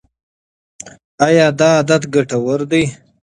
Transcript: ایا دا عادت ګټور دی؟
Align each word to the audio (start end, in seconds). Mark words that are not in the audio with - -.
ایا 1.25 1.47
دا 1.59 1.67
عادت 1.77 2.03
ګټور 2.13 2.59
دی؟ 2.71 2.83